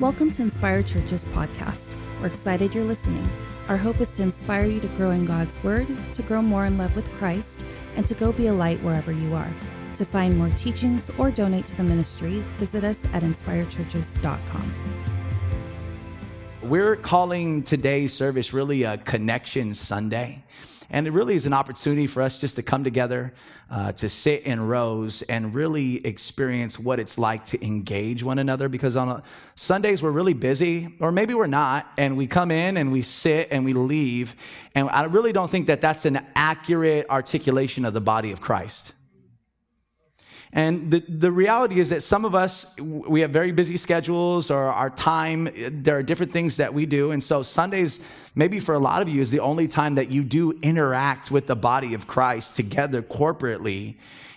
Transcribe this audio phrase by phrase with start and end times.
[0.00, 1.94] Welcome to Inspire Church's podcast.
[2.18, 3.30] We're excited you're listening.
[3.68, 6.78] Our hope is to inspire you to grow in God's Word, to grow more in
[6.78, 7.62] love with Christ,
[7.94, 9.54] and to go be a light wherever you are.
[9.96, 14.74] To find more teachings or donate to the ministry, visit us at inspirechurches.com.
[16.62, 20.42] We're calling today's service really a Connection Sunday.
[20.92, 23.32] And it really is an opportunity for us just to come together,
[23.70, 28.68] uh, to sit in rows and really experience what it's like to engage one another.
[28.68, 29.22] Because on a,
[29.54, 33.48] Sundays, we're really busy, or maybe we're not, and we come in and we sit
[33.50, 34.36] and we leave.
[34.74, 38.92] And I really don't think that that's an accurate articulation of the body of Christ.
[40.54, 44.64] And the, the reality is that some of us, we have very busy schedules or
[44.64, 45.48] our time,
[45.82, 47.12] there are different things that we do.
[47.12, 48.00] And so Sundays,
[48.34, 51.46] maybe for a lot of you, is the only time that you do interact with
[51.46, 53.96] the body of Christ together corporately.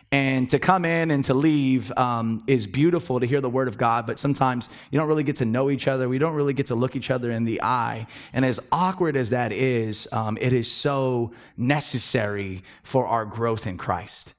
[0.10, 3.78] And to come in and to leave um, is beautiful to hear the word of
[3.78, 6.08] God, but sometimes you don't really get to know each other.
[6.08, 8.08] We don't really get to look each other in the eye.
[8.32, 13.78] And as awkward as that is, um, it is so necessary for our growth in
[13.78, 14.35] Christ.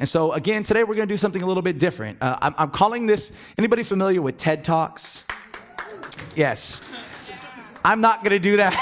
[0.00, 2.22] And so, again, today we're going to do something a little bit different.
[2.22, 5.24] Uh, I'm, I'm calling this, anybody familiar with TED Talks?
[6.34, 6.80] Yes.
[7.84, 8.72] I'm not going to do that.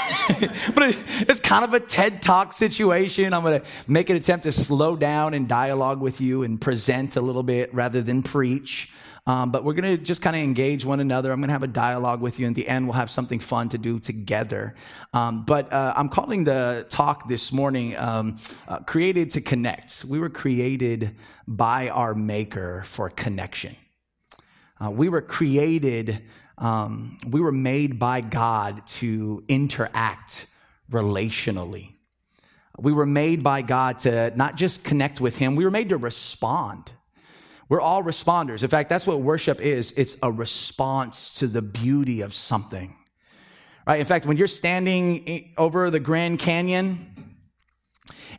[0.75, 0.95] but
[1.27, 3.33] it's kind of a TED Talk situation.
[3.33, 7.17] I'm going to make an attempt to slow down and dialogue with you and present
[7.17, 8.89] a little bit rather than preach.
[9.27, 11.31] Um, but we're going to just kind of engage one another.
[11.31, 12.47] I'm going to have a dialogue with you.
[12.47, 14.75] And at the end, we'll have something fun to do together.
[15.13, 20.05] Um, but uh, I'm calling the talk this morning um, uh, Created to Connect.
[20.05, 21.15] We were created
[21.47, 23.75] by our Maker for connection.
[24.83, 26.25] Uh, we were created,
[26.57, 30.47] um, we were made by God to interact
[30.89, 31.91] relationally.
[32.77, 35.97] We were made by God to not just connect with Him, we were made to
[35.97, 36.93] respond.
[37.69, 38.63] We're all responders.
[38.63, 42.95] In fact, that's what worship is it's a response to the beauty of something.
[43.87, 43.99] Right?
[43.99, 47.08] In fact, when you're standing over the Grand Canyon,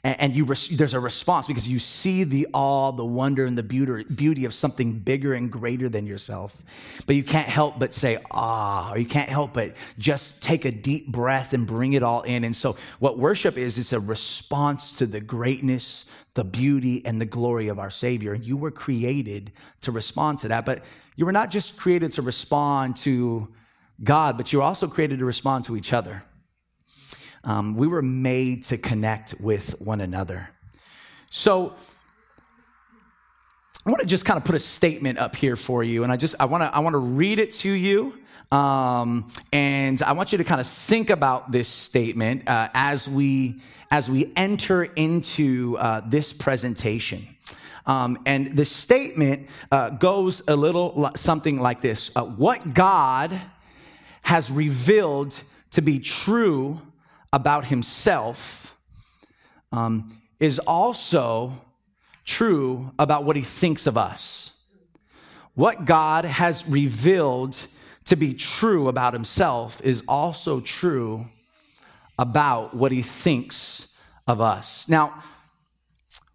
[0.02, 4.04] and, you there's a response because you see the awe, the wonder, and the beauty,
[4.04, 6.62] beauty of something bigger and greater than yourself.
[7.06, 10.70] But you can't help but say ah, or you can't help but just take a
[10.70, 12.44] deep breath and bring it all in.
[12.44, 17.26] And so, what worship is, it's a response to the greatness, the beauty, and the
[17.26, 18.32] glory of our Savior.
[18.32, 20.64] And you were created to respond to that.
[20.64, 20.82] But
[21.16, 23.48] you were not just created to respond to
[24.02, 26.22] God, but you were also created to respond to each other.
[27.44, 30.50] Um, we were made to connect with one another.
[31.30, 31.74] So,
[33.86, 36.18] I want to just kind of put a statement up here for you, and I
[36.18, 38.12] just I want to I want to read it to you,
[38.52, 43.62] um, and I want you to kind of think about this statement uh, as we
[43.90, 47.26] as we enter into uh, this presentation.
[47.86, 53.40] Um, and the statement uh, goes a little something like this: uh, What God
[54.20, 55.40] has revealed
[55.70, 56.82] to be true
[57.32, 58.76] about himself
[59.72, 61.52] um, is also
[62.24, 64.52] true about what he thinks of us.
[65.54, 67.66] What God has revealed
[68.06, 71.26] to be true about himself is also true
[72.18, 73.88] about what he thinks
[74.26, 74.88] of us.
[74.88, 75.22] Now,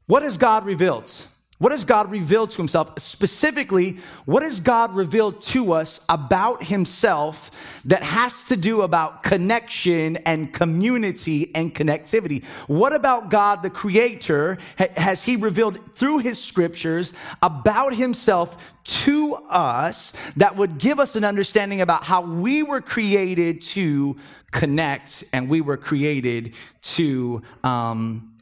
[0.08, 1.12] what has God revealed?
[1.58, 3.00] What has God revealed to himself?
[3.00, 10.18] Specifically, what has God revealed to us about himself that has to do about connection
[10.18, 12.44] and community and connectivity?
[12.68, 14.58] What about God the creator
[14.98, 21.24] has he revealed through his scriptures about himself to us that would give us an
[21.24, 24.18] understanding about how we were created to
[24.52, 28.35] connect and we were created to um,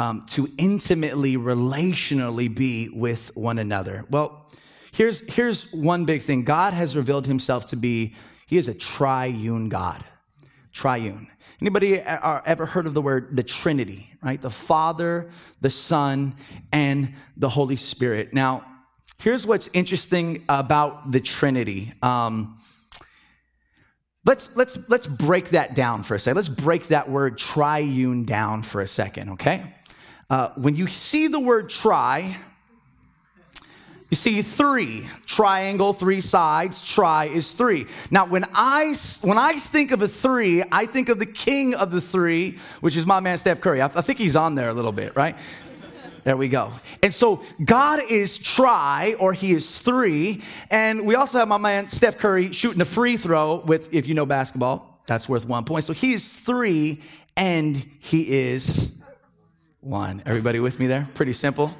[0.00, 4.06] um, to intimately, relationally be with one another.
[4.08, 4.50] Well,
[4.92, 8.14] here's, here's one big thing God has revealed himself to be,
[8.46, 10.02] he is a triune God.
[10.72, 11.28] Triune.
[11.60, 14.40] Anybody ever heard of the word the Trinity, right?
[14.40, 15.28] The Father,
[15.60, 16.34] the Son,
[16.72, 18.32] and the Holy Spirit.
[18.32, 18.64] Now,
[19.18, 21.92] here's what's interesting about the Trinity.
[22.00, 22.56] Um,
[24.30, 26.36] let's let's let's break that down for a second.
[26.36, 29.74] Let's break that word triune down for a second, okay?
[30.30, 32.36] Uh, when you see the word try,
[34.08, 36.80] you see three triangle, three sides.
[36.80, 37.88] Try is three.
[38.12, 41.90] Now, when I when I think of a three, I think of the king of
[41.90, 43.80] the three, which is my man Steph Curry.
[43.80, 45.36] I, I think he's on there a little bit, right?
[46.24, 46.72] There we go.
[47.02, 50.42] And so God is try or he is three.
[50.70, 54.14] And we also have my man Steph Curry shooting a free throw with, if you
[54.14, 55.84] know basketball, that's worth one point.
[55.84, 57.02] So he is three
[57.36, 58.92] and he is
[59.80, 60.22] one.
[60.26, 61.08] Everybody with me there?
[61.14, 61.74] Pretty simple.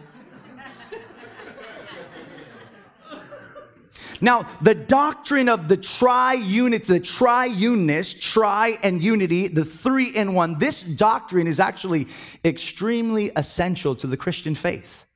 [4.20, 10.58] Now, the doctrine of the triunity, the triuneness, tri and unity, the three in one,
[10.58, 12.08] this doctrine is actually
[12.44, 15.06] extremely essential to the Christian faith.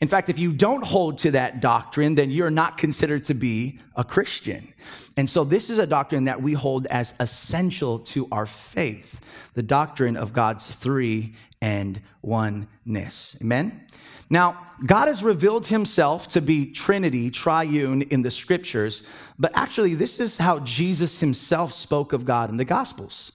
[0.00, 3.80] In fact, if you don't hold to that doctrine, then you're not considered to be
[3.94, 4.72] a Christian.
[5.16, 9.20] And so, this is a doctrine that we hold as essential to our faith
[9.54, 13.38] the doctrine of God's three and oneness.
[13.40, 13.85] Amen?
[14.28, 19.02] Now, God has revealed himself to be Trinity, triune in the scriptures,
[19.38, 23.32] but actually, this is how Jesus himself spoke of God in the Gospels.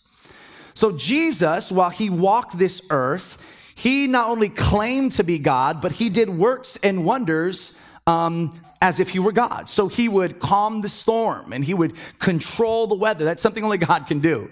[0.73, 3.41] So, Jesus, while he walked this earth,
[3.75, 7.73] he not only claimed to be God, but he did works and wonders
[8.07, 9.69] um, as if he were God.
[9.69, 13.25] So he would calm the storm and he would control the weather.
[13.25, 14.49] That's something only God can do.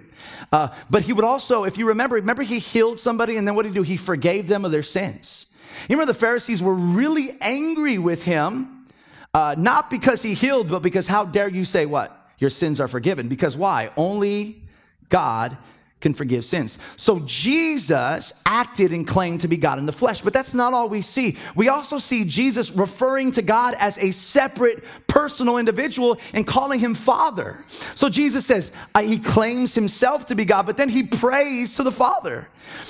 [0.51, 3.63] Uh, but he would also, if you remember, remember he healed somebody and then what
[3.63, 3.83] did he do?
[3.83, 5.47] He forgave them of their sins.
[5.87, 8.85] You remember the Pharisees were really angry with him,
[9.33, 12.15] uh, not because he healed, but because how dare you say what?
[12.39, 13.27] Your sins are forgiven.
[13.27, 13.91] Because why?
[13.97, 14.63] Only
[15.09, 15.57] God
[16.01, 16.77] can forgive sins.
[16.95, 20.87] So Jesus acted and claimed to be God in the flesh, but that's not all
[20.87, 21.37] we see.
[21.55, 26.95] We also see Jesus referring to God as a separate personal individual and calling him
[26.95, 27.65] Father.
[27.95, 31.83] So Jesus says uh, he claims himself to be God, but then he prays to
[31.83, 32.47] the Father.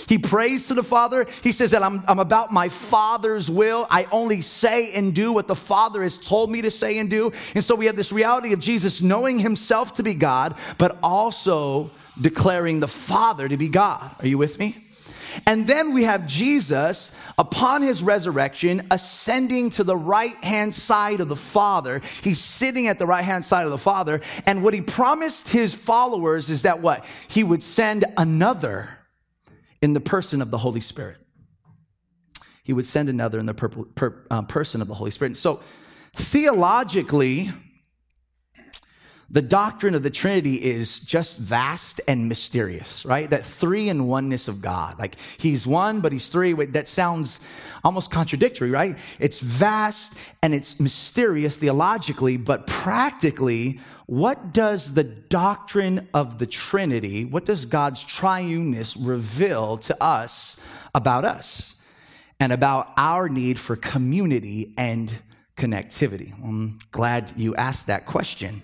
[0.08, 1.26] He prays to the Father.
[1.42, 3.88] He says that I'm, I'm about my Father's will.
[3.90, 7.32] I only say and do what the Father has told me to say and do.
[7.56, 11.92] And so we have this reality of Jesus knowing himself to be God, but also
[12.21, 14.16] declaring the Father to be God.
[14.19, 14.89] Are you with me?
[15.45, 21.30] And then we have Jesus upon his resurrection ascending to the right hand side of
[21.30, 22.01] the Father.
[22.24, 24.21] He's sitting at the right hand side of the Father.
[24.45, 27.06] And what he promised his followers is that what?
[27.27, 28.89] He would send another
[29.81, 31.18] in the person of the Holy Spirit.
[32.63, 35.38] He would send another in the per- per- uh, person of the Holy Spirit.
[35.38, 35.62] So
[36.15, 37.51] theologically,
[39.31, 43.30] the doctrine of the Trinity is just vast and mysterious, right?
[43.30, 44.98] That three in oneness of God.
[44.98, 46.54] Like he's one, but he's three.
[46.54, 47.40] That sounds
[47.84, 48.98] almost contradictory, right?
[49.20, 57.25] It's vast and it's mysterious theologically, but practically, what does the doctrine of the Trinity,
[57.25, 60.58] what does God's triuneness reveal to us
[60.96, 61.75] about us
[62.40, 65.14] and about our need for community and
[65.56, 66.34] connectivity?
[66.44, 68.64] I'm glad you asked that question.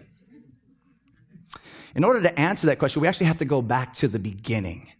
[1.95, 4.91] In order to answer that question, we actually have to go back to the beginning.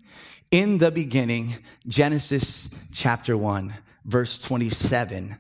[0.50, 1.56] In the beginning,
[1.86, 3.74] Genesis chapter 1,
[4.06, 5.38] verse 27,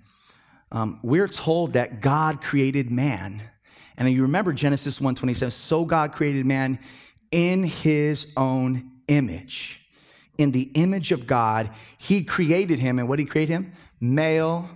[0.73, 3.41] um, we're told that God created man.
[3.95, 6.77] And you remember Genesis 1 27, so God created man
[7.31, 9.81] in his own image.
[10.37, 12.99] In the image of God, he created him.
[12.99, 13.71] And what did he create him?
[14.01, 14.67] Male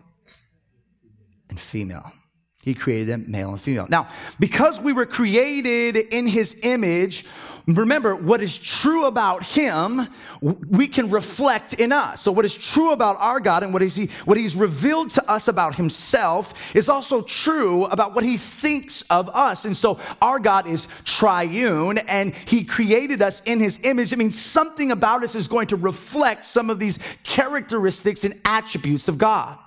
[1.49, 2.13] and female.
[2.63, 3.87] He created them male and female.
[3.89, 7.23] Now, because we were created in his image,
[7.67, 10.07] remember what is true about him,
[10.41, 12.21] we can reflect in us.
[12.21, 15.31] So, what is true about our God and what, is he, what he's revealed to
[15.31, 19.63] us about himself is also true about what he thinks of us.
[19.63, 24.11] And so, our God is triune and he created us in his image.
[24.11, 29.07] It means something about us is going to reflect some of these characteristics and attributes
[29.07, 29.57] of God.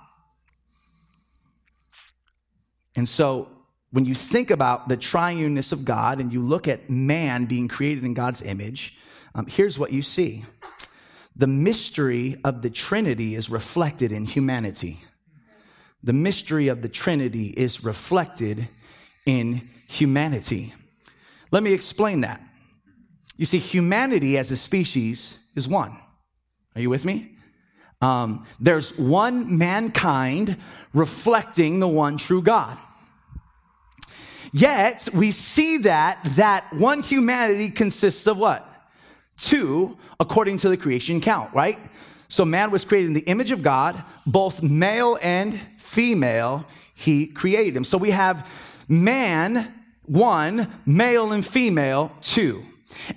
[2.95, 3.49] And so
[3.91, 8.03] when you think about the triuneness of God and you look at man being created
[8.03, 8.95] in God's image,
[9.35, 10.45] um, here's what you see
[11.35, 14.99] the mystery of the Trinity is reflected in humanity.
[16.03, 18.67] The mystery of the Trinity is reflected
[19.25, 20.73] in humanity.
[21.51, 22.41] Let me explain that.
[23.37, 25.97] You see, humanity as a species is one.
[26.75, 27.32] Are you with me?
[28.03, 30.57] Um, there's one mankind
[30.93, 32.77] reflecting the one true God.
[34.51, 38.67] Yet we see that that one humanity consists of what?
[39.39, 41.79] Two, according to the creation count, right?
[42.27, 47.77] So man was created in the image of God, both male and female, he created
[47.77, 47.85] him.
[47.85, 48.49] So we have
[48.89, 49.73] man,
[50.05, 52.65] one, male and female, two.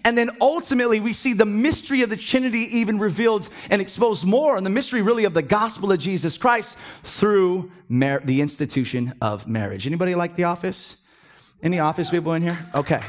[0.04, 4.56] And then ultimately, we see the mystery of the Trinity even revealed and exposed more,
[4.56, 9.46] and the mystery really of the gospel of Jesus Christ through mar- the institution of
[9.46, 9.86] marriage.
[9.86, 10.96] Anybody like The Office?
[11.62, 12.58] Any Office people in here?
[12.74, 13.00] Okay.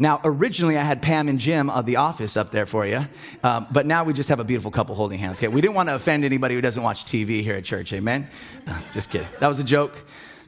[0.00, 3.06] Now, originally I had Pam and Jim of The Office up there for you,
[3.42, 5.38] um, but now we just have a beautiful couple holding hands.
[5.38, 7.92] Okay, we didn't want to offend anybody who doesn't watch TV here at church.
[7.92, 8.26] Amen.
[8.66, 9.28] Uh, just kidding.
[9.40, 10.02] That was a joke.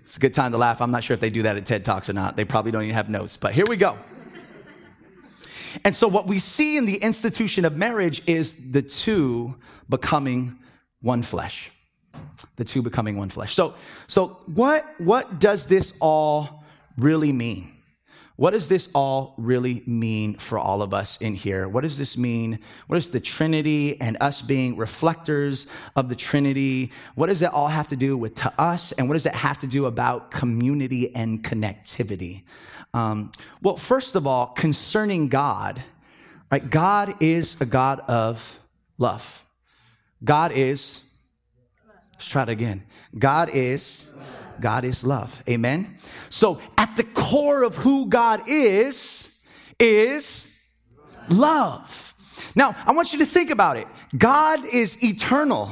[0.05, 0.81] It's a good time to laugh.
[0.81, 2.35] I'm not sure if they do that at TED Talks or not.
[2.35, 3.99] They probably don't even have notes, but here we go.
[5.85, 9.57] And so, what we see in the institution of marriage is the two
[9.89, 10.59] becoming
[11.01, 11.71] one flesh.
[12.57, 13.55] The two becoming one flesh.
[13.55, 13.75] So,
[14.07, 16.65] so what, what does this all
[16.97, 17.73] really mean?
[18.37, 21.69] What does this all really mean for all of us in here?
[21.69, 22.59] What does this mean?
[22.87, 26.91] What is the Trinity and us being reflectors of the Trinity?
[27.15, 28.93] What does that all have to do with to us?
[28.93, 32.43] And what does that have to do about community and connectivity?
[32.95, 33.33] Um,
[33.63, 35.83] well, first of all, concerning God,
[36.51, 36.69] right?
[36.69, 38.61] God is a God of
[38.99, 39.45] love.
[40.23, 41.03] God is,
[42.13, 42.85] let's try it again.
[43.19, 44.09] God is
[44.61, 45.43] God is love.
[45.49, 45.97] Amen.
[46.31, 49.39] So at the core of who God is,
[49.79, 50.47] is
[51.29, 52.15] love.
[52.55, 53.87] Now, I want you to think about it.
[54.17, 55.71] God is eternal.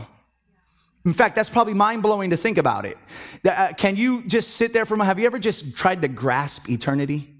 [1.04, 2.98] In fact, that's probably mind blowing to think about it.
[3.44, 5.08] Uh, can you just sit there for a moment?
[5.08, 7.34] Have you ever just tried to grasp eternity?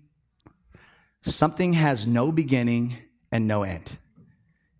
[1.22, 2.94] Something has no beginning
[3.30, 3.98] and no end.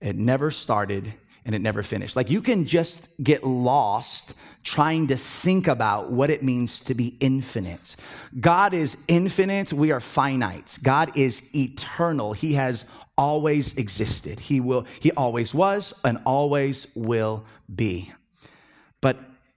[0.01, 1.13] It never started
[1.45, 2.17] and it never finished.
[2.17, 7.17] Like you can just get lost trying to think about what it means to be
[7.21, 7.97] infinite.
[8.41, 10.79] God is infinite, we are finite.
[10.83, 12.33] God is eternal.
[12.33, 12.85] He has
[13.17, 14.41] always existed.
[14.41, 17.45] He will he always was and always will
[17.75, 18.13] be.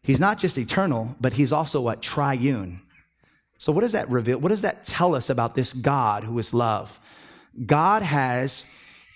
[0.03, 2.81] He's not just eternal, but he's also what triune.
[3.57, 4.37] So what does that reveal?
[4.37, 6.99] What does that tell us about this God who is love?
[7.65, 8.65] God has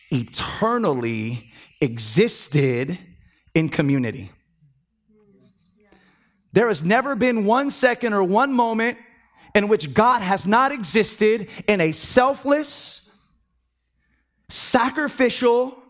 [0.09, 1.51] eternally
[1.81, 2.97] existed
[3.53, 4.31] in community.
[6.53, 8.97] There has never been one second or one moment
[9.53, 13.11] in which God has not existed in a selfless,
[14.49, 15.83] sacrificial,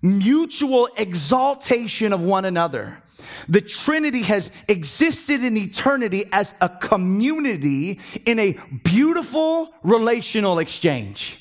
[0.00, 3.01] mutual exaltation of one another.
[3.48, 11.38] The Trinity has existed in eternity as a community in a beautiful relational exchange.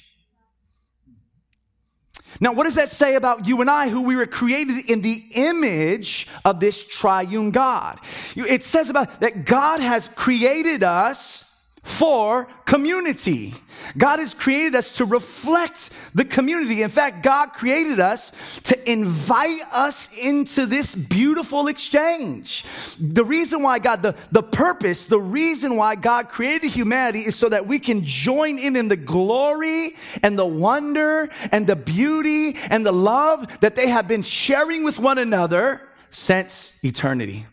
[2.39, 5.21] Now, what does that say about you and I, who we were created in the
[5.35, 7.99] image of this triune God?
[8.35, 11.50] It says about that God has created us
[11.83, 13.53] for community.
[13.97, 16.83] God has created us to reflect the community.
[16.83, 18.31] In fact, God created us
[18.63, 22.65] to invite us into this beautiful exchange.
[22.99, 27.49] The reason why God, the, the purpose, the reason why God created humanity is so
[27.49, 32.85] that we can join in in the glory and the wonder and the beauty and
[32.85, 37.45] the love that they have been sharing with one another since eternity.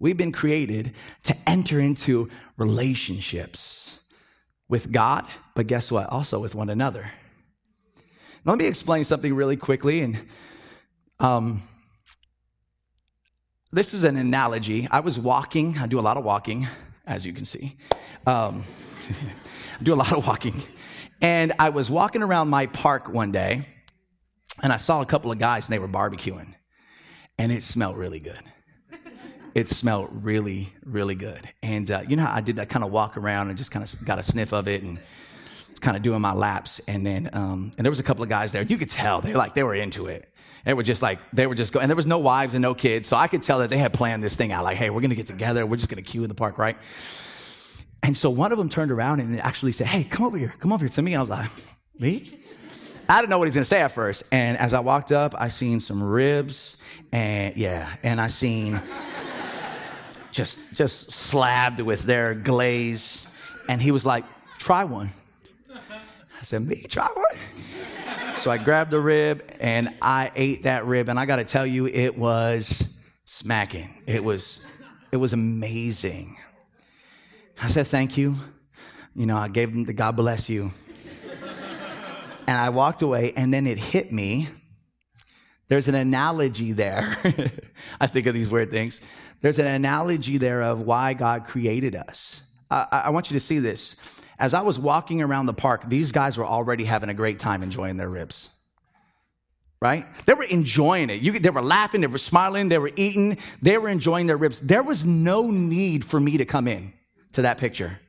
[0.00, 4.00] We've been created to enter into relationships
[4.68, 6.08] with God, but guess what?
[6.10, 7.10] Also with one another.
[8.44, 10.02] Now, let me explain something really quickly.
[10.02, 10.18] And
[11.18, 11.62] um,
[13.72, 14.86] this is an analogy.
[14.90, 16.66] I was walking, I do a lot of walking,
[17.06, 17.76] as you can see.
[18.26, 18.62] Um,
[19.08, 20.62] I do a lot of walking.
[21.20, 23.66] And I was walking around my park one day,
[24.62, 26.54] and I saw a couple of guys, and they were barbecuing,
[27.38, 28.40] and it smelled really good
[29.58, 31.48] it smelled really, really good.
[31.64, 33.84] And uh, you know how I did that kind of walk around and just kind
[33.84, 35.00] of got a sniff of it and
[35.80, 36.80] kind of doing my laps.
[36.86, 38.62] And then, um, and there was a couple of guys there.
[38.62, 40.32] You could tell they like, they were into it.
[40.64, 42.72] They were just like, they were just going, and there was no wives and no
[42.72, 43.08] kids.
[43.08, 44.62] So I could tell that they had planned this thing out.
[44.62, 45.66] Like, hey, we're going to get together.
[45.66, 46.76] We're just going to queue in the park, right?
[48.04, 50.54] And so one of them turned around and actually said, hey, come over here.
[50.60, 51.16] Come over here to me.
[51.16, 51.50] I was like,
[51.98, 52.38] me?
[53.08, 54.22] I didn't know what he was to say at first.
[54.30, 56.76] And as I walked up, I seen some ribs
[57.10, 58.82] and yeah, and I seen
[60.32, 63.26] just just slabbed with their glaze.
[63.68, 64.24] And he was like,
[64.58, 65.10] try one.
[65.70, 68.36] I said, me, try one?
[68.36, 71.08] So I grabbed a rib and I ate that rib.
[71.08, 74.02] And I gotta tell you, it was smacking.
[74.06, 74.60] It was,
[75.10, 76.36] it was amazing.
[77.60, 78.36] I said, thank you.
[79.14, 80.70] You know, I gave him the God bless you.
[82.46, 84.48] and I walked away, and then it hit me.
[85.66, 87.16] There's an analogy there.
[88.00, 89.00] I think of these weird things.
[89.40, 92.42] There's an analogy there of why God created us.
[92.70, 93.96] I, I want you to see this.
[94.38, 97.62] As I was walking around the park, these guys were already having a great time
[97.62, 98.50] enjoying their ribs.
[99.80, 100.06] Right?
[100.26, 101.22] They were enjoying it.
[101.22, 104.60] You, they were laughing, they were smiling, they were eating, they were enjoying their ribs.
[104.60, 106.92] There was no need for me to come in
[107.32, 108.00] to that picture.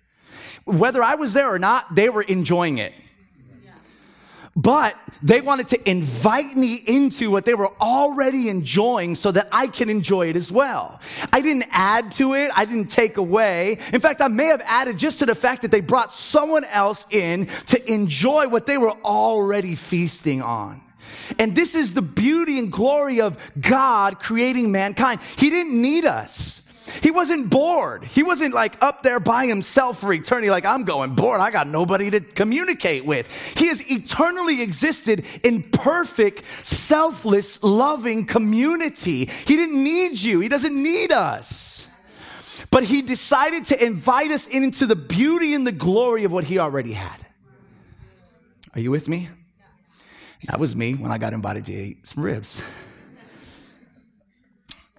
[0.65, 2.93] Whether I was there or not, they were enjoying it
[4.61, 9.67] but they wanted to invite me into what they were already enjoying so that I
[9.67, 10.99] can enjoy it as well.
[11.31, 13.77] I didn't add to it, I didn't take away.
[13.93, 17.05] In fact, I may have added just to the fact that they brought someone else
[17.11, 20.81] in to enjoy what they were already feasting on.
[21.37, 25.21] And this is the beauty and glory of God creating mankind.
[25.37, 26.63] He didn't need us.
[27.01, 28.03] He wasn't bored.
[28.03, 31.41] He wasn't like up there by himself for eternity, like, I'm going bored.
[31.41, 33.27] I got nobody to communicate with.
[33.57, 39.25] He has eternally existed in perfect, selfless, loving community.
[39.25, 41.87] He didn't need you, He doesn't need us.
[42.71, 46.59] But he decided to invite us into the beauty and the glory of what he
[46.59, 47.25] already had.
[48.75, 49.29] Are you with me?
[50.45, 52.61] That was me when I got invited to eat some ribs.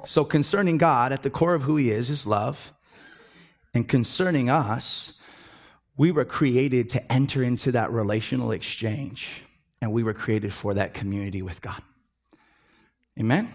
[0.05, 2.73] So, concerning God, at the core of who he is, is love.
[3.75, 5.21] And concerning us,
[5.97, 9.43] we were created to enter into that relational exchange,
[9.83, 11.83] and we were created for that community with God.
[13.19, 13.51] Amen?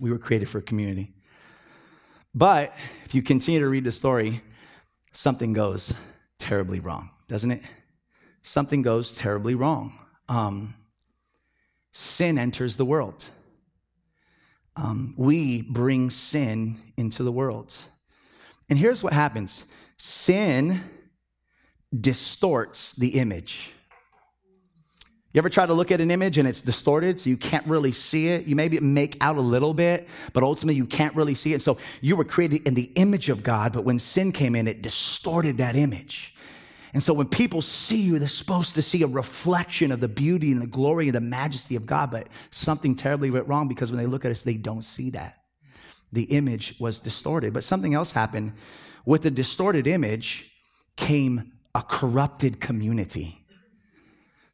[0.00, 1.12] We were created for community.
[2.34, 4.42] But if you continue to read the story,
[5.12, 5.94] something goes
[6.38, 7.62] terribly wrong, doesn't it?
[8.42, 9.92] Something goes terribly wrong.
[10.28, 10.74] Um,
[11.92, 13.28] sin enters the world.
[14.76, 17.76] Um, we bring sin into the world.
[18.70, 19.66] And here's what happens
[19.98, 20.80] sin
[21.94, 23.72] distorts the image.
[25.32, 27.92] You ever try to look at an image and it's distorted so you can't really
[27.92, 28.46] see it?
[28.46, 31.62] You maybe make out a little bit, but ultimately you can't really see it.
[31.62, 34.82] So you were created in the image of God, but when sin came in, it
[34.82, 36.31] distorted that image.
[36.94, 40.52] And so when people see you, they're supposed to see a reflection of the beauty
[40.52, 43.98] and the glory and the majesty of God, but something terribly went wrong because when
[43.98, 45.38] they look at us, they don't see that.
[46.12, 47.54] The image was distorted.
[47.54, 48.52] But something else happened.
[49.06, 50.52] With the distorted image
[50.96, 53.38] came a corrupted community.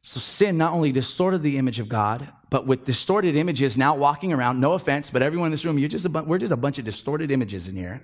[0.01, 4.31] So sin not only distorted the image of God, but with distorted images now walking
[4.31, 6.57] around, no offense, but everyone in this room, you're just a bu- we're just a
[6.57, 8.01] bunch of distorted images in here.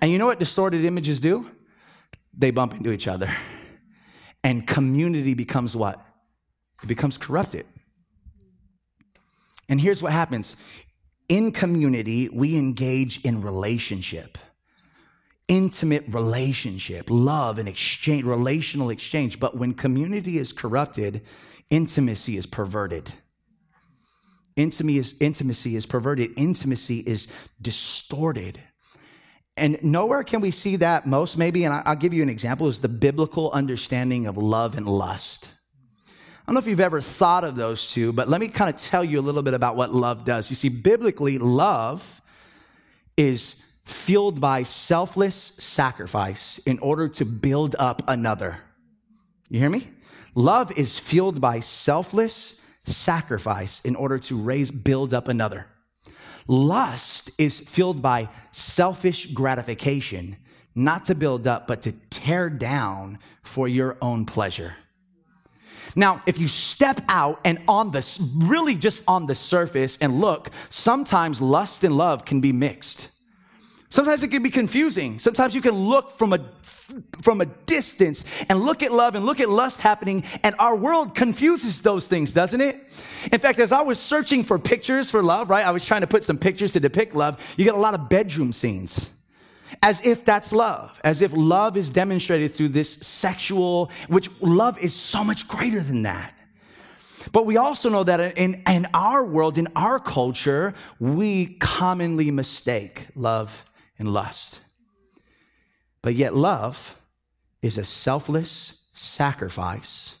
[0.00, 1.50] And you know what distorted images do?
[2.36, 3.30] They bump into each other.
[4.42, 6.04] And community becomes what?
[6.82, 7.66] It becomes corrupted.
[9.68, 10.56] And here's what happens
[11.28, 14.38] in community, we engage in relationship
[15.50, 19.40] intimate relationship, love and exchange, relational exchange.
[19.40, 21.22] But when community is corrupted,
[21.70, 23.12] intimacy is perverted.
[24.54, 26.30] Intimacy is, intimacy is perverted.
[26.36, 27.26] Intimacy is
[27.60, 28.60] distorted.
[29.60, 32.80] And nowhere can we see that most, maybe, and I'll give you an example, is
[32.80, 35.50] the biblical understanding of love and lust.
[36.06, 36.12] I
[36.46, 39.04] don't know if you've ever thought of those two, but let me kind of tell
[39.04, 40.48] you a little bit about what love does.
[40.48, 42.22] You see, biblically, love
[43.18, 48.58] is fueled by selfless sacrifice in order to build up another.
[49.50, 49.86] You hear me?
[50.34, 55.66] Love is fueled by selfless sacrifice in order to raise, build up another.
[56.50, 60.36] Lust is fueled by selfish gratification,
[60.74, 64.74] not to build up, but to tear down for your own pleasure.
[65.94, 70.50] Now, if you step out and on the really just on the surface and look,
[70.70, 73.10] sometimes lust and love can be mixed.
[73.90, 75.18] Sometimes it can be confusing.
[75.18, 76.38] Sometimes you can look from a
[77.22, 81.14] from a distance and look at love and look at lust happening and our world
[81.14, 82.76] confuses those things, doesn't it?
[83.32, 85.66] In fact, as I was searching for pictures for love, right?
[85.66, 87.54] I was trying to put some pictures to depict love.
[87.56, 89.10] You get a lot of bedroom scenes.
[89.82, 94.94] As if that's love, as if love is demonstrated through this sexual, which love is
[94.94, 96.36] so much greater than that.
[97.32, 103.06] But we also know that in, in our world, in our culture, we commonly mistake
[103.14, 103.64] love
[104.00, 104.60] and lust.
[106.02, 106.98] But yet, love
[107.62, 110.16] is a selfless sacrifice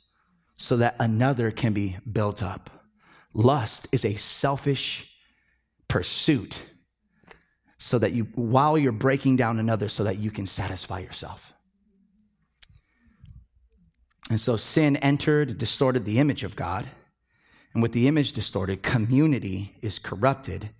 [0.54, 2.70] so that another can be built up.
[3.32, 5.10] Lust is a selfish
[5.88, 6.66] pursuit
[7.78, 11.54] so that you, while you're breaking down another, so that you can satisfy yourself.
[14.28, 16.86] And so sin entered, distorted the image of God.
[17.72, 20.70] And with the image distorted, community is corrupted.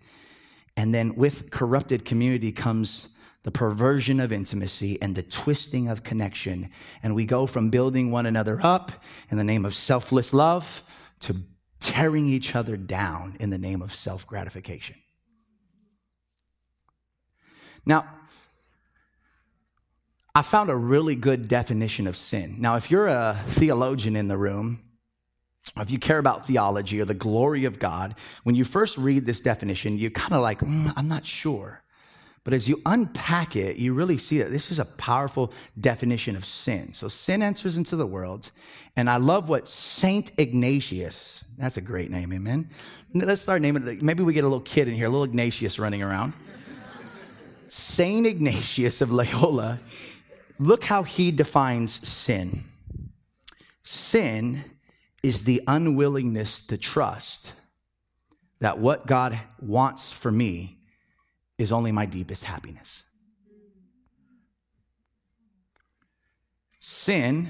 [0.80, 6.70] And then with corrupted community comes the perversion of intimacy and the twisting of connection.
[7.02, 8.90] And we go from building one another up
[9.30, 10.82] in the name of selfless love
[11.20, 11.36] to
[11.80, 14.96] tearing each other down in the name of self gratification.
[17.84, 18.08] Now,
[20.34, 22.56] I found a really good definition of sin.
[22.58, 24.80] Now, if you're a theologian in the room,
[25.76, 29.40] if you care about theology or the glory of God, when you first read this
[29.40, 31.82] definition, you're kind of like, mm, I'm not sure.
[32.42, 36.44] But as you unpack it, you really see that this is a powerful definition of
[36.44, 36.94] sin.
[36.94, 38.50] So sin enters into the world.
[38.96, 42.70] And I love what Saint Ignatius, that's a great name, amen.
[43.14, 44.02] Let's start naming it.
[44.02, 46.32] Maybe we get a little kid in here, a little Ignatius running around.
[47.68, 49.78] Saint Ignatius of Loyola,
[50.58, 52.64] look how he defines sin.
[53.82, 54.64] Sin
[55.22, 57.52] is the unwillingness to trust
[58.60, 60.78] that what God wants for me
[61.58, 63.04] is only my deepest happiness.
[66.78, 67.48] Sin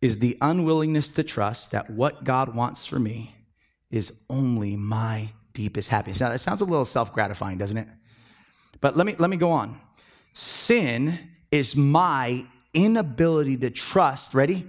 [0.00, 3.34] is the unwillingness to trust that what God wants for me
[3.90, 6.20] is only my deepest happiness.
[6.20, 7.88] Now, that sounds a little self gratifying, doesn't it?
[8.80, 9.78] But let me, let me go on.
[10.32, 11.18] sin
[11.50, 14.66] is my inability to trust, ready?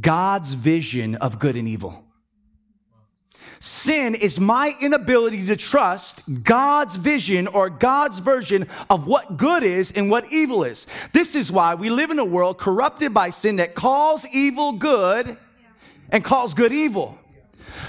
[0.00, 2.04] God's vision of good and evil.
[3.60, 9.92] Sin is my inability to trust God's vision or God's version of what good is
[9.92, 10.86] and what evil is.
[11.12, 15.36] This is why we live in a world corrupted by sin that calls evil good
[16.10, 17.18] and calls good evil.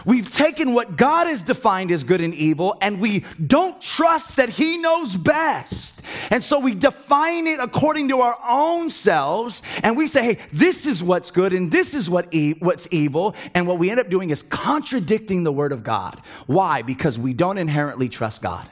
[0.08, 4.48] We've taken what God has defined as good and evil, and we don't trust that
[4.48, 6.02] He knows best.
[6.32, 10.88] And so we define it according to our own selves, and we say, hey, this
[10.88, 13.36] is what's good, and this is what e- what's evil.
[13.54, 16.22] And what we end up doing is contradicting the Word of God.
[16.46, 16.84] Why?
[16.84, 18.70] Because we don't inherently trust God.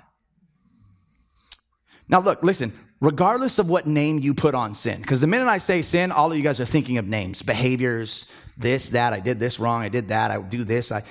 [2.07, 2.71] Now, look, listen,
[3.01, 6.31] regardless of what name you put on sin, because the minute I say sin, all
[6.31, 8.25] of you guys are thinking of names, behaviors,
[8.57, 10.91] this, that, I did this wrong, I did that, I do this.
[10.91, 11.03] I,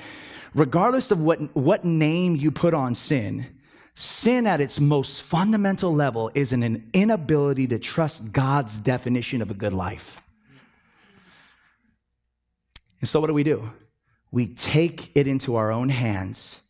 [0.55, 3.47] regardless of what, what name you put on sin,
[3.95, 9.55] sin at its most fundamental level is an inability to trust God's definition of a
[9.55, 10.21] good life.
[13.01, 13.71] And so, what do we do?
[14.31, 16.61] We take it into our own hands.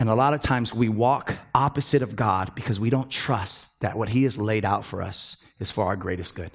[0.00, 3.96] And a lot of times we walk opposite of God because we don't trust that
[3.96, 6.50] what He has laid out for us is for our greatest good.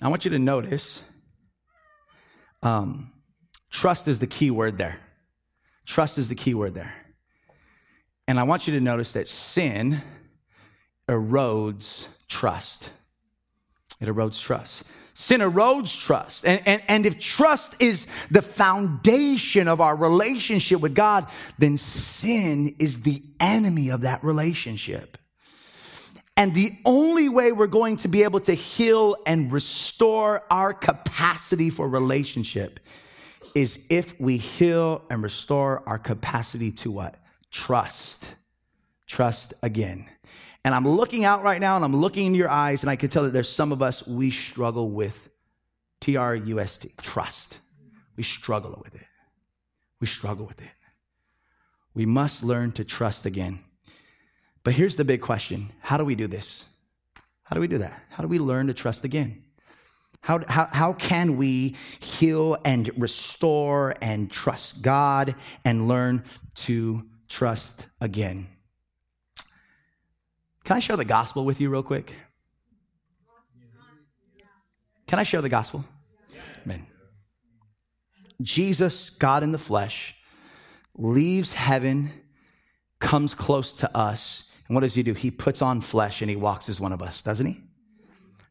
[0.00, 1.02] I want you to notice
[2.62, 3.12] um,
[3.70, 4.98] trust is the key word there.
[5.86, 6.92] Trust is the key word there.
[8.26, 9.98] And I want you to notice that sin
[11.08, 12.90] erodes trust.
[14.00, 14.84] It erodes trust.
[15.14, 16.46] Sin erodes trust.
[16.46, 21.26] And, and, and if trust is the foundation of our relationship with God,
[21.58, 25.18] then sin is the enemy of that relationship.
[26.38, 31.68] And the only way we're going to be able to heal and restore our capacity
[31.68, 32.78] for relationship
[33.56, 37.16] is if we heal and restore our capacity to what?
[37.50, 38.36] Trust.
[39.08, 40.06] Trust again.
[40.64, 43.10] And I'm looking out right now and I'm looking in your eyes, and I can
[43.10, 45.30] tell that there's some of us, we struggle with
[45.98, 47.58] T R U S T, trust.
[48.16, 49.06] We struggle with it.
[50.00, 50.70] We struggle with it.
[51.94, 53.58] We must learn to trust again.
[54.68, 56.66] But here's the big question How do we do this?
[57.44, 58.02] How do we do that?
[58.10, 59.42] How do we learn to trust again?
[60.20, 66.22] How, how, how can we heal and restore and trust God and learn
[66.66, 68.46] to trust again?
[70.64, 72.14] Can I share the gospel with you real quick?
[75.06, 75.82] Can I share the gospel?
[76.66, 76.86] Amen.
[78.42, 80.14] Jesus, God in the flesh,
[80.94, 82.10] leaves heaven,
[82.98, 85.14] comes close to us, and what does he do?
[85.14, 87.60] He puts on flesh and he walks as one of us, doesn't he?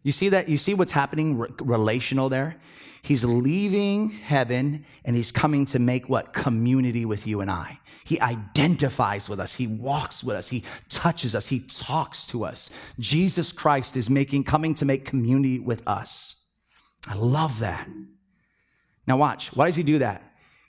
[0.03, 0.49] You see that?
[0.49, 2.55] You see what's happening re- relational there?
[3.03, 6.33] He's leaving heaven and he's coming to make what?
[6.33, 7.79] Community with you and I.
[8.03, 9.53] He identifies with us.
[9.53, 10.49] He walks with us.
[10.49, 11.47] He touches us.
[11.47, 12.69] He talks to us.
[12.99, 16.35] Jesus Christ is making, coming to make community with us.
[17.07, 17.87] I love that.
[19.05, 19.55] Now watch.
[19.55, 20.23] Why does he do that?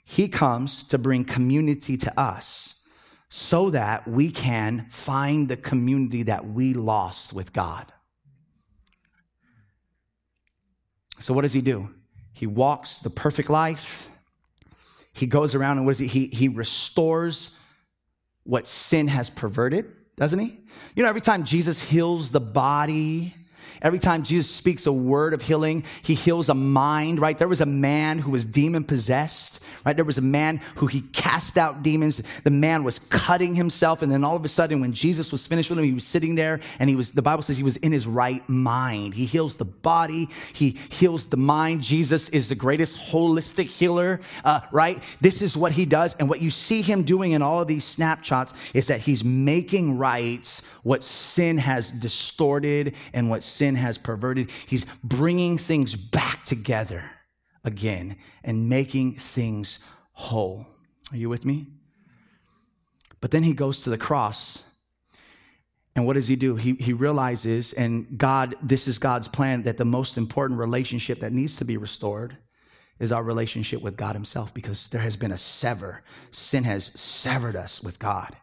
[0.05, 2.78] He comes to bring community to us
[3.29, 7.91] so that we can find the community that we lost with God.
[11.19, 11.89] So, what does he do?
[12.33, 14.07] He walks the perfect life.
[15.13, 16.07] He goes around and what is he?
[16.07, 17.51] He, he restores
[18.43, 20.57] what sin has perverted, doesn't he?
[20.95, 23.35] You know, every time Jesus heals the body,
[23.81, 27.37] Every time Jesus speaks a word of healing, he heals a mind, right?
[27.37, 29.95] There was a man who was demon possessed, right?
[29.95, 32.21] There was a man who he cast out demons.
[32.43, 34.01] The man was cutting himself.
[34.01, 36.35] And then all of a sudden, when Jesus was finished with him, he was sitting
[36.35, 39.13] there and he was, the Bible says he was in his right mind.
[39.13, 41.81] He heals the body, he heals the mind.
[41.81, 45.01] Jesus is the greatest holistic healer, uh, right?
[45.21, 46.15] This is what he does.
[46.15, 49.97] And what you see him doing in all of these snapshots is that he's making
[49.97, 54.51] right what sin has distorted and what sin has perverted.
[54.67, 57.03] He's bringing things back together
[57.63, 59.79] again and making things
[60.13, 60.65] whole.
[61.11, 61.67] Are you with me?
[63.21, 64.63] But then he goes to the cross.
[65.95, 66.55] And what does he do?
[66.55, 71.33] He, he realizes, and God, this is God's plan, that the most important relationship that
[71.33, 72.37] needs to be restored
[72.99, 76.03] is our relationship with God Himself because there has been a sever.
[76.31, 78.35] Sin has severed us with God.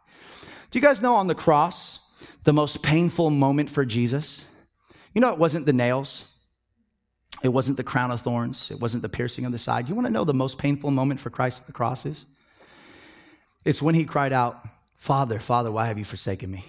[0.71, 2.01] Do you guys know on the cross,
[2.45, 4.45] the most painful moment for Jesus?
[5.17, 6.27] You know, it wasn't the nails,
[7.43, 9.89] it wasn't the crown of thorns, it wasn't the piercing of the side.
[9.89, 12.27] You want to know the most painful moment for Christ at the cross is?
[13.65, 14.63] It's when he cried out,
[14.95, 16.67] Father, Father, why have you forsaken me?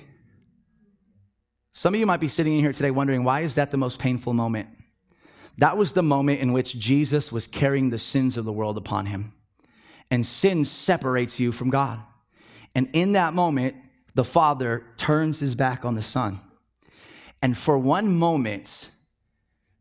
[1.74, 4.00] Some of you might be sitting in here today wondering, why is that the most
[4.00, 4.70] painful moment?
[5.58, 9.08] That was the moment in which Jesus was carrying the sins of the world upon
[9.08, 9.34] him.
[10.10, 12.00] And sin separates you from God.
[12.74, 13.76] And in that moment,
[14.16, 16.40] the Father turns his back on the Son.
[17.42, 18.92] And for one moment,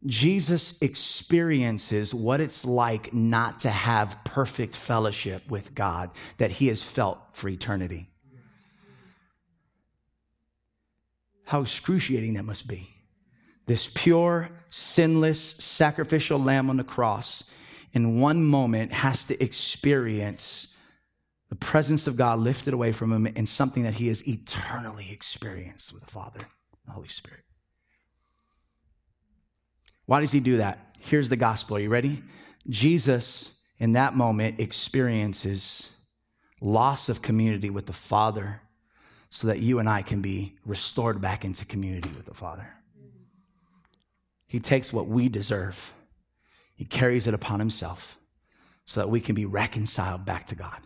[0.05, 6.83] Jesus experiences what it's like not to have perfect fellowship with God that he has
[6.83, 8.09] felt for eternity.
[11.45, 12.89] How excruciating that must be.
[13.67, 17.45] This pure, sinless, sacrificial lamb on the cross,
[17.93, 20.75] in one moment, has to experience
[21.49, 25.93] the presence of God lifted away from him and something that he has eternally experienced
[25.93, 26.41] with the Father,
[26.85, 27.46] the Holy Spirit.
[30.07, 30.79] Why does he do that?
[31.01, 31.77] Here's the gospel.
[31.77, 32.23] Are you ready?
[32.69, 35.93] Jesus, in that moment, experiences
[36.61, 38.61] loss of community with the Father
[39.29, 42.69] so that you and I can be restored back into community with the Father.
[44.47, 45.93] He takes what we deserve,
[46.77, 48.19] He carries it upon Himself
[48.85, 50.81] so that we can be reconciled back to God.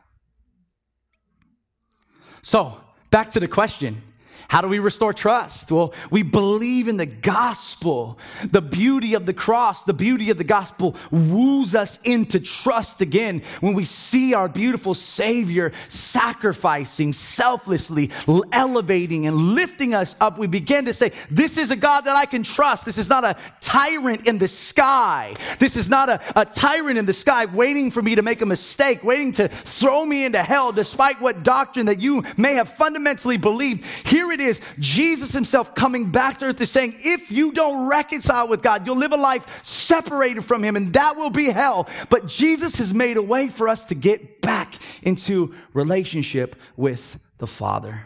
[2.43, 2.81] So,
[3.11, 4.03] back to the question
[4.51, 5.71] how do we restore trust?
[5.71, 8.19] Well, we believe in the gospel.
[8.51, 13.43] The beauty of the cross, the beauty of the gospel woos us into trust again
[13.61, 18.11] when we see our beautiful Savior sacrificing selflessly,
[18.51, 20.37] elevating and lifting us up.
[20.37, 22.85] We begin to say, This is a God that I can trust.
[22.85, 25.33] This is not a tyrant in the sky.
[25.61, 28.47] This is not a, a tyrant in the sky waiting for me to make a
[28.47, 33.37] mistake, waiting to throw me into hell despite what doctrine that you may have fundamentally
[33.37, 33.85] believed.
[34.05, 37.89] Here it it is Jesus himself coming back to earth is saying, if you don't
[37.89, 41.89] reconcile with God, you'll live a life separated from him, and that will be hell.
[42.09, 47.47] But Jesus has made a way for us to get back into relationship with the
[47.47, 48.03] Father.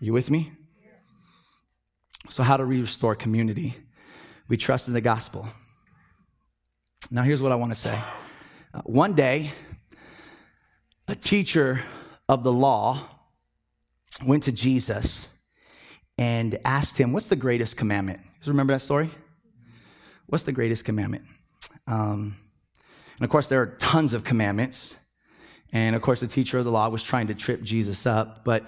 [0.00, 0.52] You with me?
[2.28, 3.74] So, how do we restore community?
[4.48, 5.48] We trust in the gospel.
[7.10, 7.98] Now, here's what I want to say.
[8.72, 9.50] Uh, one day,
[11.08, 11.80] a teacher
[12.28, 13.00] of the law
[14.24, 15.28] went to Jesus
[16.18, 18.20] and asked him, What's the greatest commandment?
[18.42, 19.10] You remember that story?
[20.26, 21.24] What's the greatest commandment?
[21.86, 22.36] Um,
[23.16, 24.96] and of course, there are tons of commandments.
[25.72, 28.44] And of course, the teacher of the law was trying to trip Jesus up.
[28.44, 28.64] But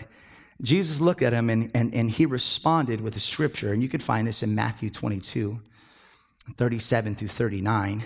[0.61, 3.73] Jesus looked at him and, and, and he responded with a scripture.
[3.73, 5.61] And you can find this in Matthew 22,
[6.57, 8.05] 37 through 39.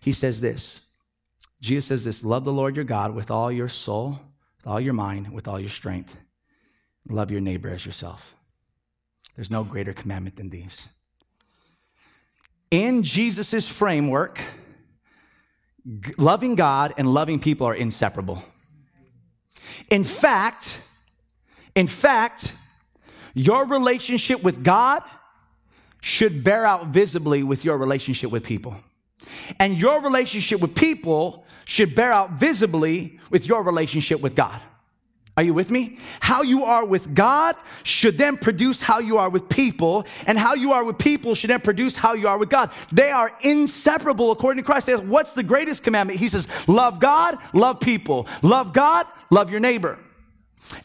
[0.00, 0.82] He says this
[1.60, 4.18] Jesus says this Love the Lord your God with all your soul,
[4.58, 6.18] with all your mind, with all your strength.
[7.08, 8.34] Love your neighbor as yourself.
[9.34, 10.88] There's no greater commandment than these.
[12.70, 14.40] In Jesus' framework,
[16.18, 18.42] loving God and loving people are inseparable.
[19.90, 20.82] In fact,
[21.74, 22.54] in fact,
[23.34, 25.02] your relationship with God
[26.00, 28.74] should bear out visibly with your relationship with people.
[29.58, 34.60] And your relationship with people should bear out visibly with your relationship with God.
[35.36, 35.98] Are you with me?
[36.20, 40.54] How you are with God should then produce how you are with people, and how
[40.54, 42.70] you are with people should then produce how you are with God.
[42.90, 44.86] They are inseparable according to Christ.
[44.86, 46.18] Says, What's the greatest commandment?
[46.18, 48.26] He says, Love God, love people.
[48.42, 49.98] Love God, love your neighbor.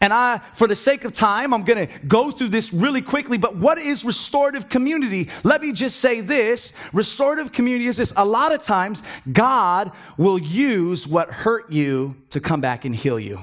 [0.01, 3.37] And I, for the sake of time, I'm to go through this really quickly.
[3.37, 5.29] But what is restorative community?
[5.43, 8.13] Let me just say this restorative community is this.
[8.17, 13.19] A lot of times, God will use what hurt you to come back and heal
[13.19, 13.39] you.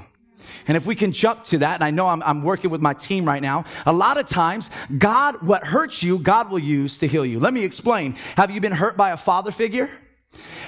[0.68, 2.94] And if we can jump to that, and I know I'm, I'm, working with my
[2.94, 7.08] team right now, a lot of times, God, what hurts you, God will use to
[7.08, 7.40] heal you.
[7.40, 8.16] Let me explain.
[8.36, 9.90] Have you been hurt by a father figure?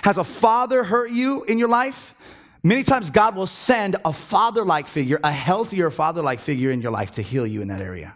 [0.02, 2.14] Has a father hurt you in your life?
[2.62, 6.82] Many times, God will send a father like figure, a healthier father like figure in
[6.82, 8.14] your life to heal you in that area.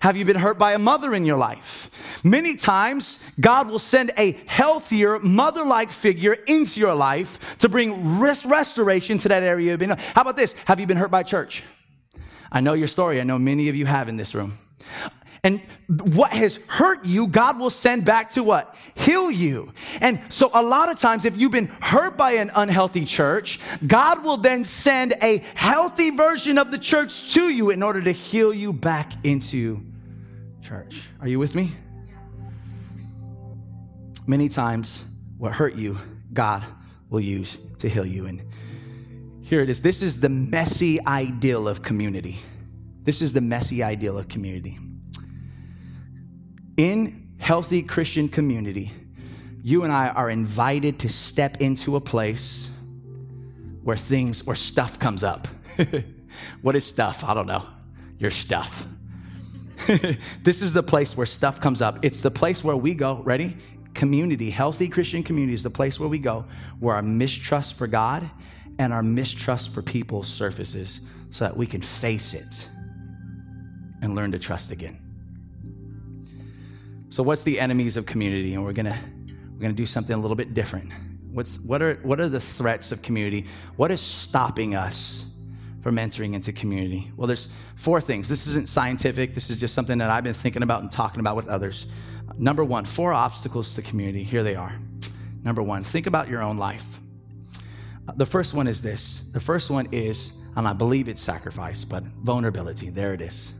[0.00, 2.20] Have you been hurt by a mother in your life?
[2.24, 8.18] Many times, God will send a healthier mother like figure into your life to bring
[8.18, 9.76] rest- restoration to that area.
[10.14, 10.54] How about this?
[10.66, 11.62] Have you been hurt by church?
[12.50, 13.20] I know your story.
[13.20, 14.58] I know many of you have in this room.
[15.46, 15.60] And
[16.10, 18.74] what has hurt you, God will send back to what?
[18.96, 19.72] Heal you.
[20.00, 24.24] And so, a lot of times, if you've been hurt by an unhealthy church, God
[24.24, 28.52] will then send a healthy version of the church to you in order to heal
[28.52, 29.86] you back into
[30.62, 31.02] church.
[31.20, 31.70] Are you with me?
[34.26, 35.04] Many times,
[35.38, 35.96] what hurt you,
[36.32, 36.64] God
[37.08, 38.26] will use to heal you.
[38.26, 38.42] And
[39.42, 39.80] here it is.
[39.80, 42.40] This is the messy ideal of community.
[43.04, 44.76] This is the messy ideal of community
[46.76, 48.90] in healthy Christian community,
[49.62, 52.70] you and I are invited to step into a place
[53.82, 55.48] where things, where stuff comes up.
[56.62, 57.24] what is stuff?
[57.24, 57.66] I don't know.
[58.18, 58.86] Your stuff.
[60.42, 62.04] this is the place where stuff comes up.
[62.04, 63.56] It's the place where we go, ready?
[63.94, 66.44] Community, healthy Christian community is the place where we go,
[66.80, 68.28] where our mistrust for God
[68.78, 72.68] and our mistrust for people surfaces so that we can face it
[74.02, 75.05] and learn to trust again.
[77.16, 78.52] So, what's the enemies of community?
[78.52, 78.98] And we're gonna
[79.54, 80.92] we're gonna do something a little bit different.
[81.30, 83.46] What's what are what are the threats of community?
[83.76, 85.24] What is stopping us
[85.80, 87.10] from entering into community?
[87.16, 88.28] Well, there's four things.
[88.28, 89.32] This isn't scientific.
[89.32, 91.86] This is just something that I've been thinking about and talking about with others.
[92.36, 94.22] Number one, four obstacles to community.
[94.22, 94.78] Here they are.
[95.42, 96.98] Number one, think about your own life.
[98.16, 99.22] The first one is this.
[99.32, 102.90] The first one is, and I believe it's sacrifice, but vulnerability.
[102.90, 103.54] There it is.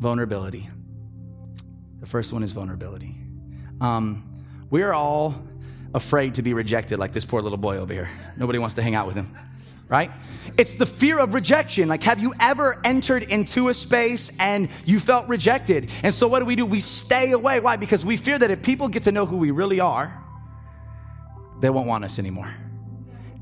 [0.00, 0.68] Vulnerability.
[2.06, 3.16] The first one is vulnerability.
[3.80, 4.22] Um,
[4.70, 5.34] we're all
[5.92, 8.08] afraid to be rejected, like this poor little boy over here.
[8.36, 9.36] Nobody wants to hang out with him,
[9.88, 10.12] right?
[10.56, 11.88] It's the fear of rejection.
[11.88, 15.90] Like, have you ever entered into a space and you felt rejected?
[16.04, 16.64] And so, what do we do?
[16.64, 17.58] We stay away.
[17.58, 17.74] Why?
[17.74, 20.16] Because we fear that if people get to know who we really are,
[21.58, 22.54] they won't want us anymore.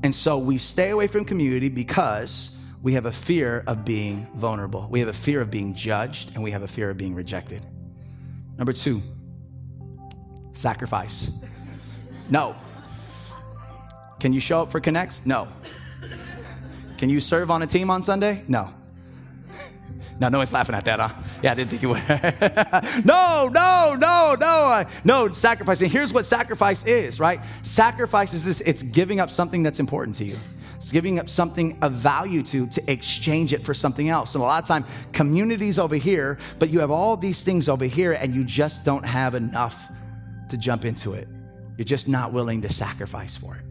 [0.01, 4.87] And so we stay away from community because we have a fear of being vulnerable.
[4.89, 7.63] We have a fear of being judged, and we have a fear of being rejected.
[8.57, 9.01] Number two,
[10.53, 11.31] sacrifice.
[12.29, 12.55] No.
[14.19, 15.25] Can you show up for Connects?
[15.25, 15.47] No.
[16.97, 18.43] Can you serve on a team on Sunday?
[18.47, 18.73] No.
[20.17, 21.09] No, no one's laughing at that, huh?
[21.43, 22.01] Yeah, I didn't think you would.
[23.05, 25.81] no, no, no, no, no, sacrifice.
[25.81, 27.41] And here's what sacrifice is, right?
[27.63, 30.39] Sacrifice is this it's giving up something that's important to you.
[30.85, 34.35] It's giving up something of value to to exchange it for something else.
[34.35, 37.85] And a lot of time, communities over here, but you have all these things over
[37.85, 39.83] here, and you just don't have enough
[40.47, 41.27] to jump into it.
[41.75, 43.63] You're just not willing to sacrifice for it.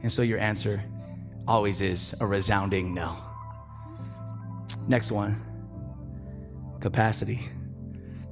[0.00, 0.82] And so your answer
[1.46, 3.14] always is a resounding no.
[4.88, 5.42] Next one
[6.80, 7.40] capacity.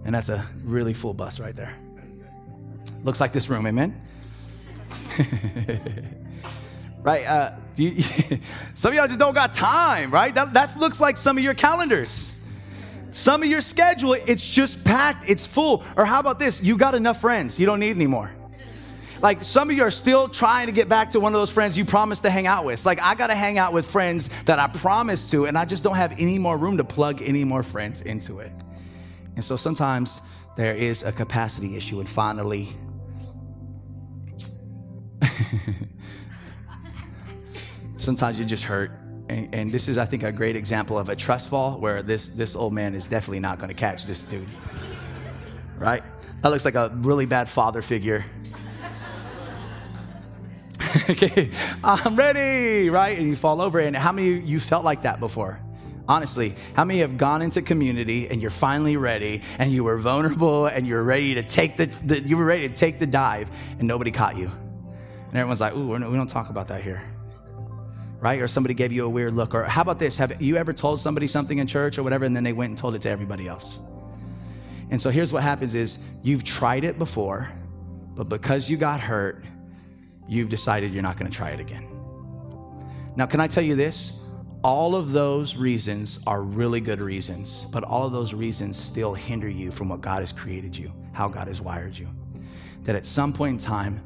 [0.06, 1.74] And that's a really full bus right there.
[3.04, 4.00] Looks like this room, amen?
[7.02, 7.26] right?
[7.26, 8.02] Uh, you,
[8.74, 10.34] some of y'all just don't got time, right?
[10.34, 12.32] That that's, looks like some of your calendars.
[13.10, 15.84] Some of your schedule, it's just packed, it's full.
[15.96, 16.62] Or how about this?
[16.62, 18.30] You got enough friends, you don't need any more.
[19.20, 21.76] Like some of you are still trying to get back to one of those friends
[21.76, 22.84] you promised to hang out with.
[22.84, 25.84] Like I got to hang out with friends that I promised to, and I just
[25.84, 28.50] don't have any more room to plug any more friends into it.
[29.36, 30.20] And so sometimes
[30.56, 32.70] there is a capacity issue, and finally,
[38.02, 38.90] sometimes you just hurt.
[39.28, 42.28] And, and, this is, I think, a great example of a trust fall where this,
[42.28, 44.48] this old man is definitely not going to catch this dude.
[45.78, 46.02] Right?
[46.42, 48.24] That looks like a really bad father figure
[51.10, 51.50] okay,
[51.82, 53.16] I'm ready, right?
[53.16, 53.78] And you fall over.
[53.80, 55.58] And how many of you felt like that before?
[56.08, 60.66] Honestly, how many have gone into community and you're finally ready and you were vulnerable
[60.66, 63.86] and you're ready to take the, the you were ready to take the dive and
[63.86, 64.50] nobody caught you?
[65.28, 67.02] And everyone's like, ooh, we don't talk about that here.
[68.22, 68.40] Right?
[68.40, 69.52] Or somebody gave you a weird look.
[69.52, 70.16] Or how about this?
[70.16, 72.78] Have you ever told somebody something in church or whatever and then they went and
[72.78, 73.80] told it to everybody else?
[74.90, 77.50] And so here's what happens is you've tried it before,
[78.14, 79.44] but because you got hurt,
[80.28, 81.88] you've decided you're not going to try it again.
[83.16, 84.12] Now, can I tell you this?
[84.62, 89.48] All of those reasons are really good reasons, but all of those reasons still hinder
[89.48, 92.06] you from what God has created you, how God has wired you.
[92.82, 94.00] That at some point in time,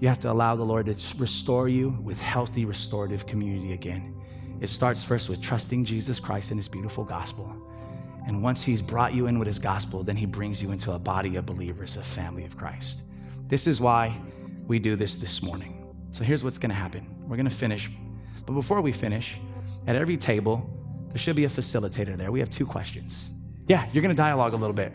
[0.00, 4.14] you have to allow the Lord to restore you with healthy, restorative community again.
[4.60, 7.54] It starts first with trusting Jesus Christ and his beautiful gospel.
[8.26, 10.98] And once he's brought you in with his gospel, then he brings you into a
[10.98, 13.02] body of believers, a family of Christ.
[13.48, 14.16] This is why
[14.66, 15.94] we do this this morning.
[16.10, 17.90] So here's what's going to happen we're going to finish.
[18.46, 19.38] But before we finish,
[19.86, 20.68] at every table,
[21.08, 22.30] there should be a facilitator there.
[22.30, 23.30] We have two questions.
[23.66, 24.92] Yeah, you're going to dialogue a little bit.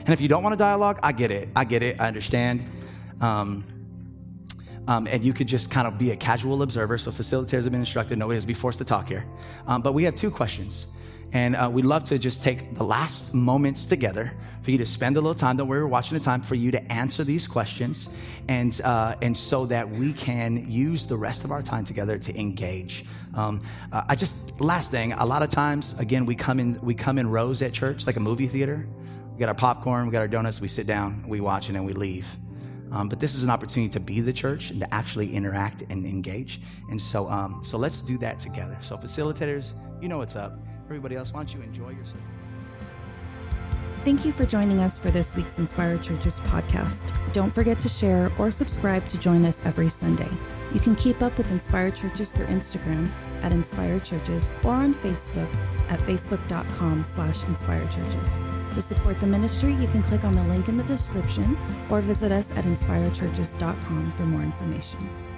[0.00, 1.48] And if you don't want to dialogue, I get it.
[1.56, 2.00] I get it.
[2.00, 2.66] I understand.
[3.20, 3.64] Um,
[4.88, 6.98] um, and you could just kind of be a casual observer.
[6.98, 8.18] So facilitators have been instructed.
[8.18, 9.24] Nobody has to be forced to talk here.
[9.66, 10.86] Um, but we have two questions.
[11.32, 15.16] And uh, we'd love to just take the last moments together for you to spend
[15.16, 15.56] a little time.
[15.56, 18.10] Don't worry, we're watching the time for you to answer these questions,
[18.48, 22.36] and uh, and so that we can use the rest of our time together to
[22.36, 23.04] engage.
[23.34, 23.60] Um,
[23.92, 25.12] uh, I just last thing.
[25.12, 28.16] A lot of times, again, we come in we come in rows at church, like
[28.16, 28.88] a movie theater.
[29.32, 30.60] We got our popcorn, we got our donuts.
[30.60, 32.26] We sit down, we watch, and then we leave.
[32.92, 36.04] Um, but this is an opportunity to be the church and to actually interact and
[36.04, 36.60] engage.
[36.90, 38.76] And so, um, so let's do that together.
[38.80, 40.58] So, facilitators, you know what's up
[40.90, 42.22] everybody else, why don't you enjoy yourself?
[44.04, 47.12] Thank you for joining us for this week's Inspire Churches podcast.
[47.32, 50.28] Don't forget to share or subscribe to join us every Sunday.
[50.72, 53.08] You can keep up with Inspire Churches through Instagram
[53.42, 55.52] at Inspire Churches or on Facebook
[55.88, 58.38] at facebook.com slash Inspire Churches.
[58.72, 61.58] To support the ministry, you can click on the link in the description
[61.90, 65.29] or visit us at inspirechurches.com for more information.